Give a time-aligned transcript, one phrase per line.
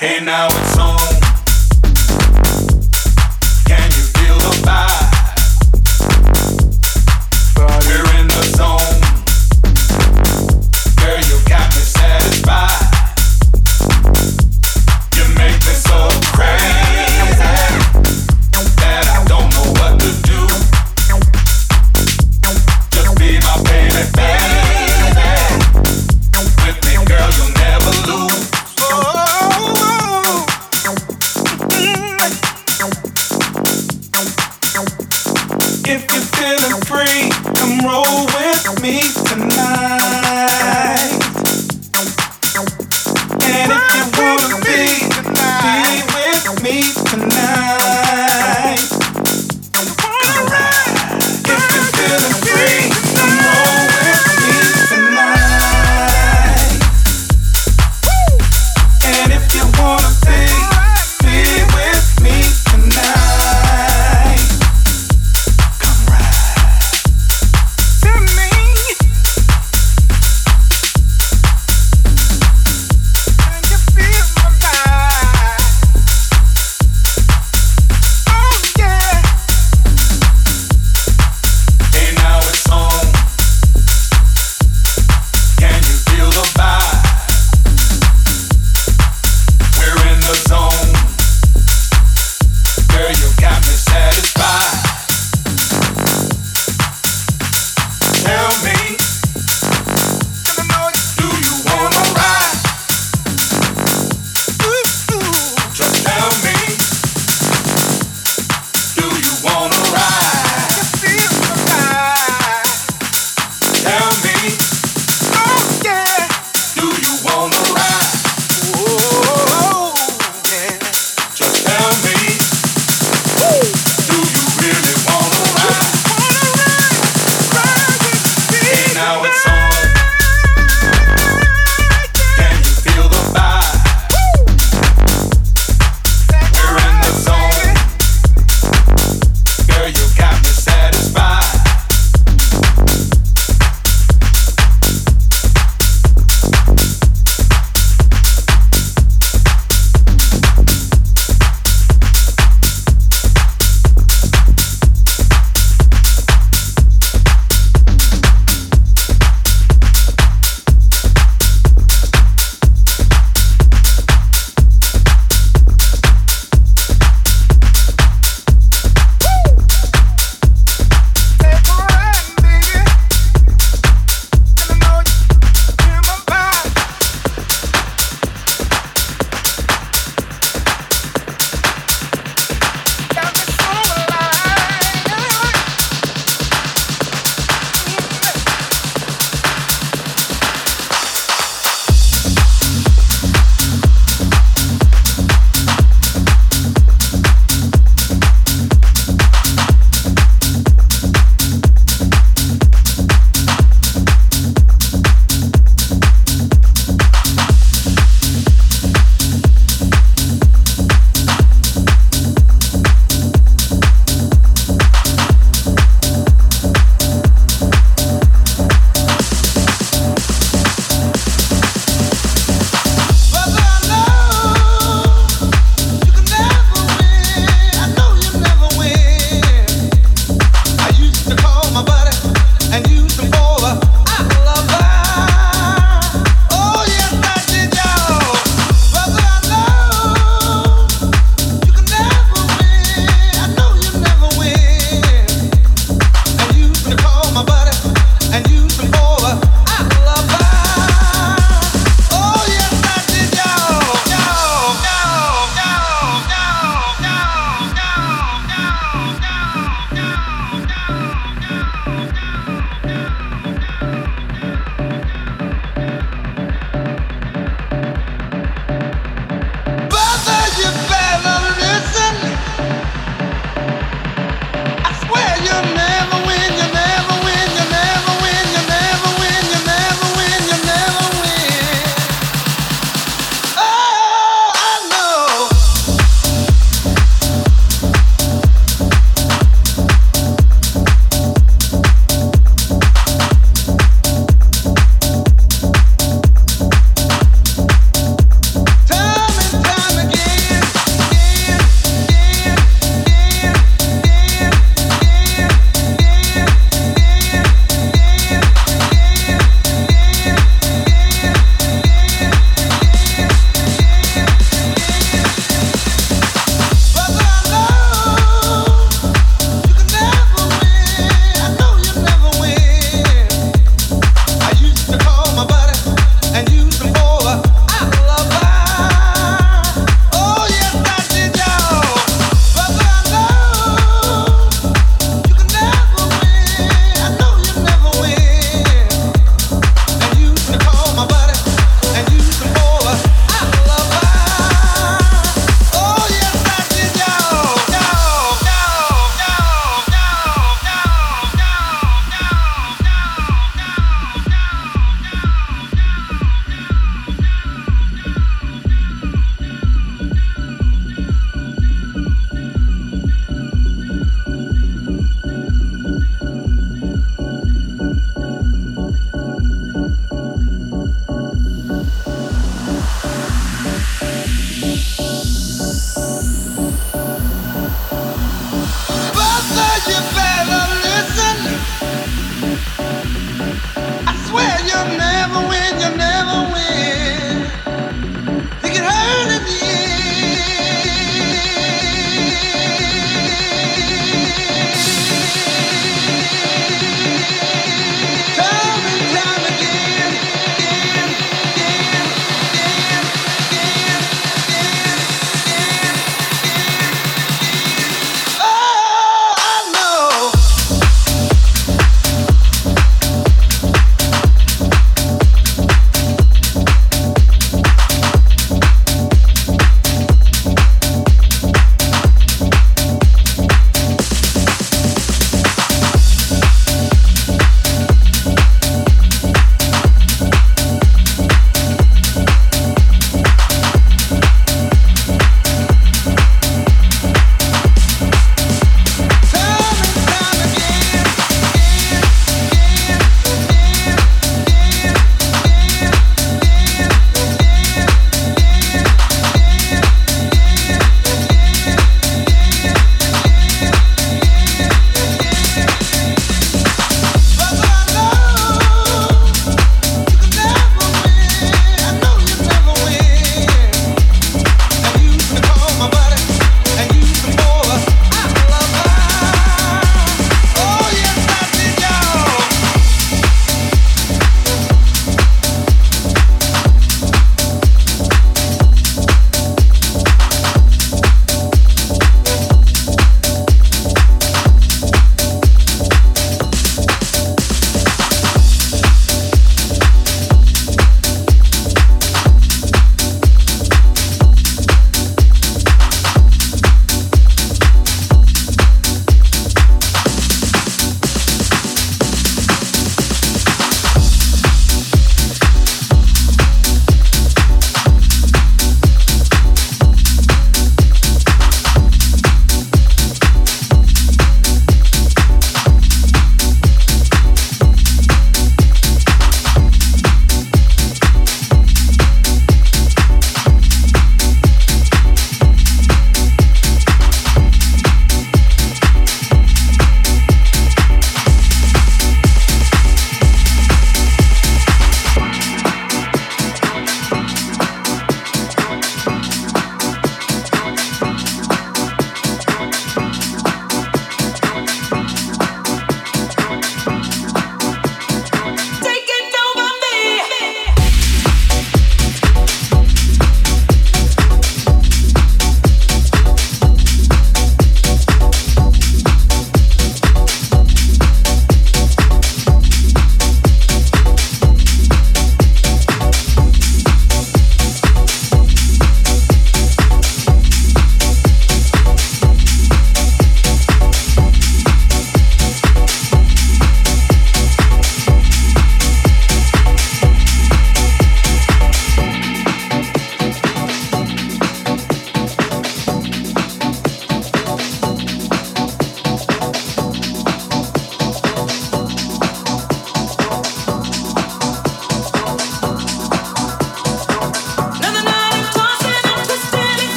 [0.00, 0.93] And now it's on.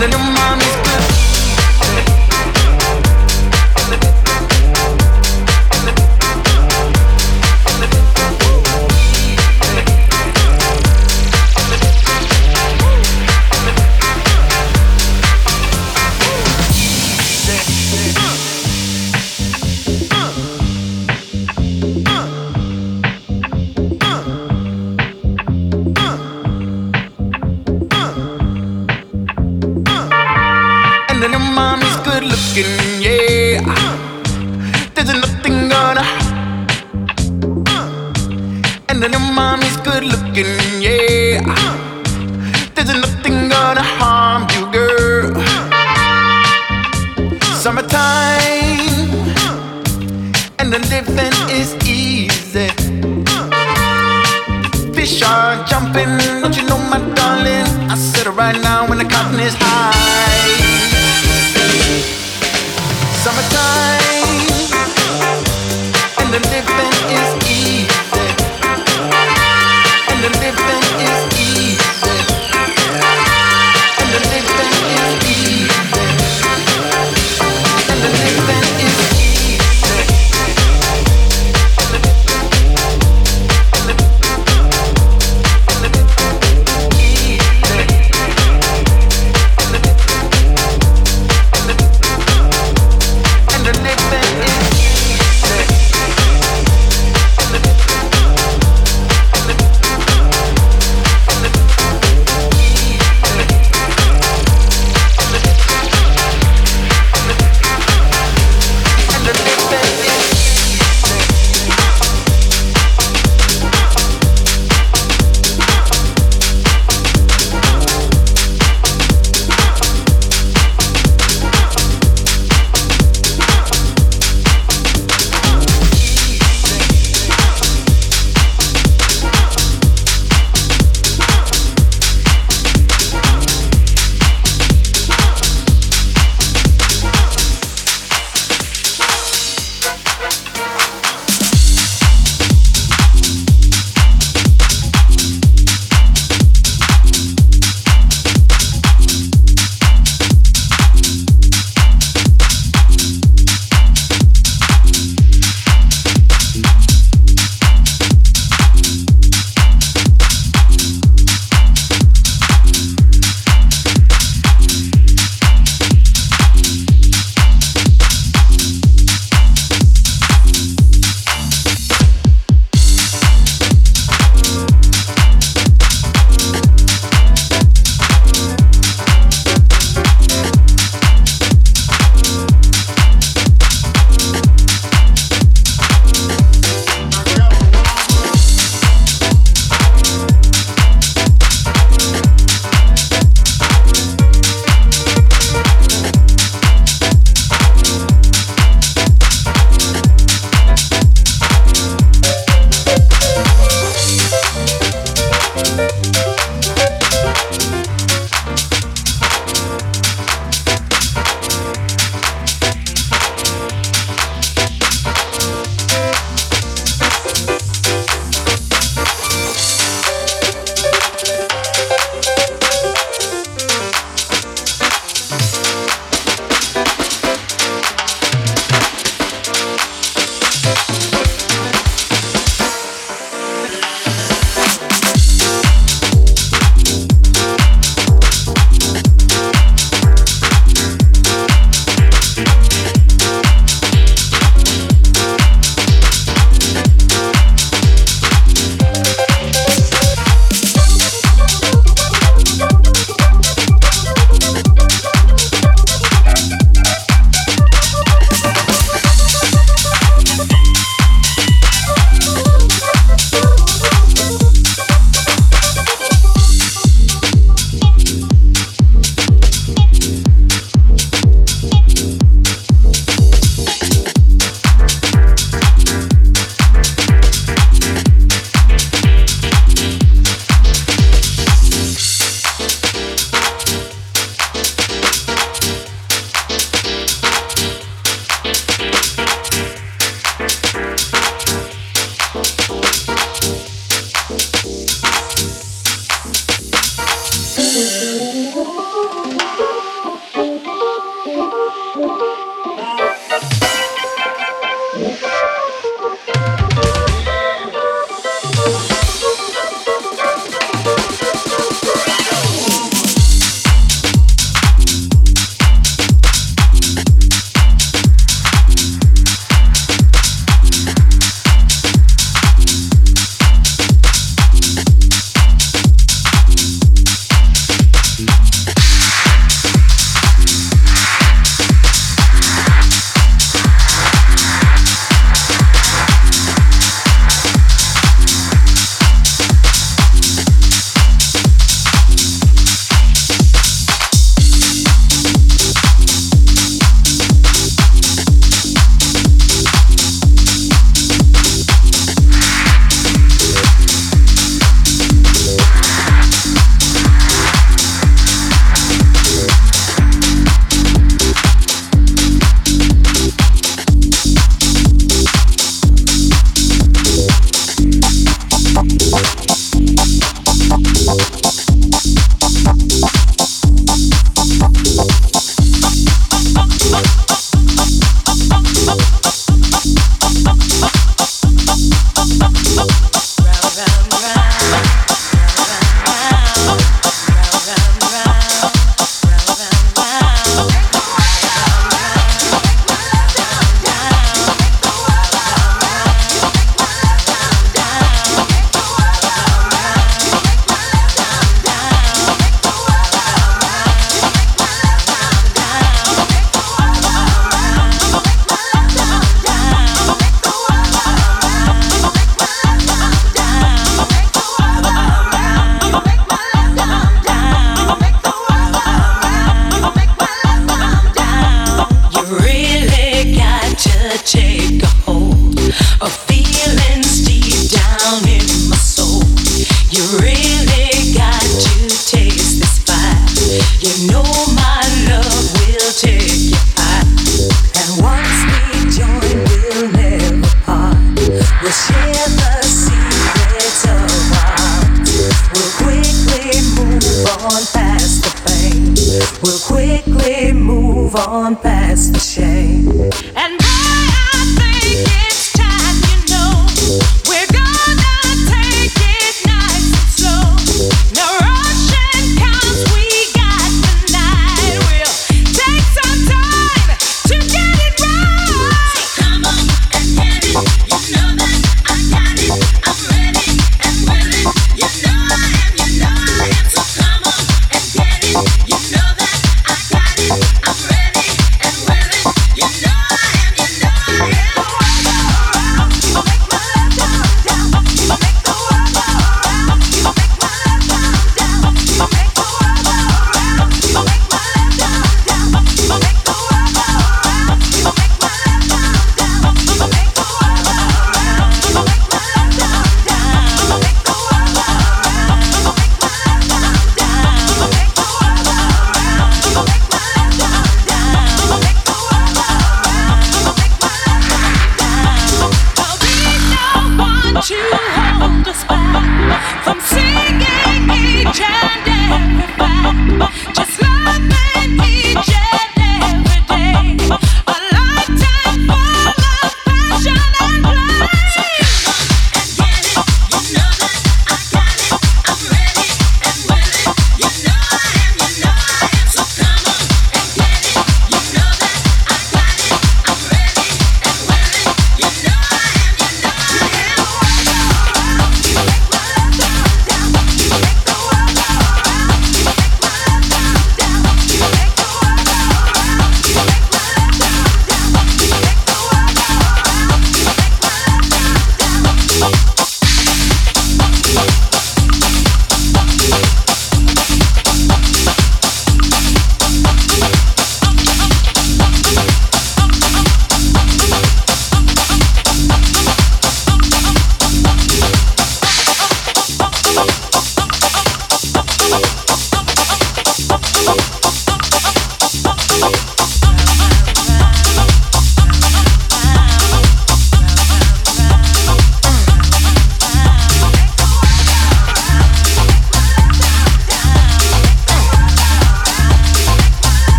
[0.00, 0.77] and your mommy's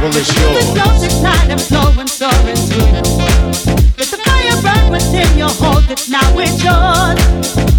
[0.00, 0.56] well it's yours.
[0.56, 2.92] The soul's tired and flowing, soaring through.
[4.00, 7.20] Let the fire burn within your heart it, now it's yours.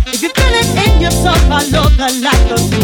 [0.06, 2.82] If you feel it in your soul, love the light of the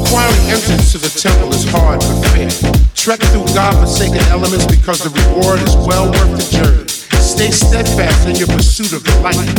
[0.00, 2.50] Acquiring entrance to the temple is hard but fair.
[2.94, 6.88] Trek through godforsaken elements because the reward is well worth the journey.
[7.20, 9.54] Stay steadfast in your pursuit of the light.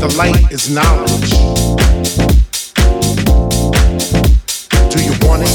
[0.00, 2.45] The light is knowledge
[5.36, 5.52] on it.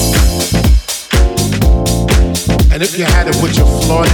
[2.72, 4.08] And if you had it with your Floyd,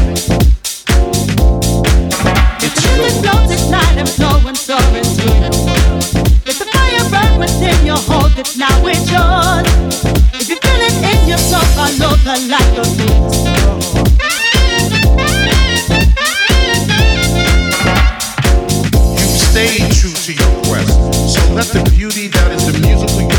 [2.63, 2.99] it's yours.
[3.07, 5.49] It's yours, night, not, and flowing, so into you.
[6.47, 9.67] It's a fire burn within your heart, it's now it's yours.
[10.33, 12.87] If you feel it in your soul, all over like your
[19.17, 20.95] You Stay true to your quest.
[21.33, 23.36] So let the beauty that is the musical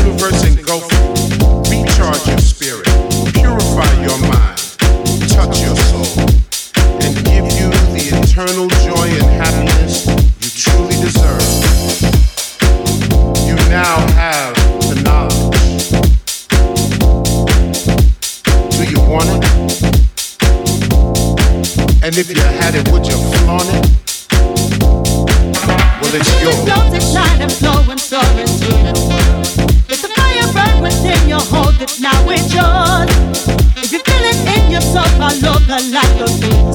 [22.19, 23.87] If you had it, would you flaunt it?
[26.01, 26.51] Well, it's yours.
[26.51, 28.83] It's your decline and flowing solitude.
[29.87, 33.07] Let the fire burn within your hold it now, it's yours.
[33.77, 36.68] If you feel it in your soul, follow the light of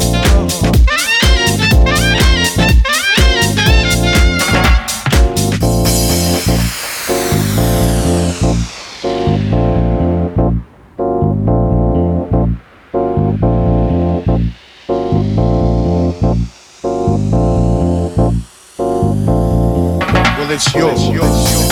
[20.74, 21.63] yours.